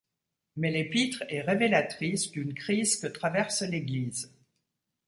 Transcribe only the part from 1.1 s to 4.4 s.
est révélatrice d'une crise que traverse l'Église.